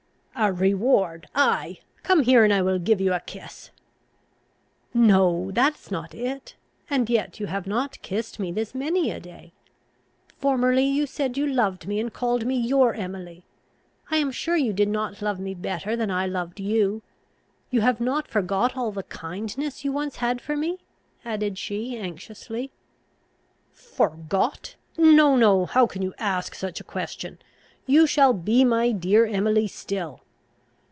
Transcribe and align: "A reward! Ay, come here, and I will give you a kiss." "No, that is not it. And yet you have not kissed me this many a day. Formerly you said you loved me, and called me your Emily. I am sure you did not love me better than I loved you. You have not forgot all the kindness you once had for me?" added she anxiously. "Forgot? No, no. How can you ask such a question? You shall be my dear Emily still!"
"A 0.33 0.51
reward! 0.51 1.27
Ay, 1.35 1.81
come 2.01 2.23
here, 2.23 2.43
and 2.43 2.51
I 2.51 2.63
will 2.63 2.79
give 2.79 2.99
you 2.99 3.13
a 3.13 3.19
kiss." 3.19 3.69
"No, 4.91 5.51
that 5.51 5.75
is 5.75 5.91
not 5.91 6.15
it. 6.15 6.55
And 6.89 7.07
yet 7.11 7.39
you 7.39 7.45
have 7.45 7.67
not 7.67 8.01
kissed 8.01 8.39
me 8.39 8.51
this 8.51 8.73
many 8.73 9.11
a 9.11 9.19
day. 9.19 9.53
Formerly 10.39 10.83
you 10.83 11.05
said 11.05 11.37
you 11.37 11.45
loved 11.45 11.85
me, 11.85 11.99
and 11.99 12.11
called 12.11 12.47
me 12.47 12.57
your 12.57 12.95
Emily. 12.95 13.43
I 14.09 14.17
am 14.17 14.31
sure 14.31 14.55
you 14.55 14.73
did 14.73 14.87
not 14.89 15.21
love 15.21 15.39
me 15.39 15.53
better 15.53 15.95
than 15.95 16.09
I 16.09 16.25
loved 16.25 16.59
you. 16.59 17.03
You 17.69 17.81
have 17.81 17.99
not 18.01 18.27
forgot 18.27 18.75
all 18.75 18.91
the 18.91 19.03
kindness 19.03 19.85
you 19.85 19.91
once 19.91 20.15
had 20.15 20.41
for 20.41 20.57
me?" 20.57 20.79
added 21.23 21.59
she 21.59 21.95
anxiously. 21.95 22.71
"Forgot? 23.73 24.75
No, 24.97 25.35
no. 25.35 25.67
How 25.67 25.85
can 25.85 26.01
you 26.01 26.15
ask 26.17 26.55
such 26.55 26.79
a 26.79 26.83
question? 26.85 27.37
You 27.85 28.07
shall 28.07 28.33
be 28.33 28.63
my 28.65 28.91
dear 28.91 29.27
Emily 29.27 29.67
still!" 29.67 30.21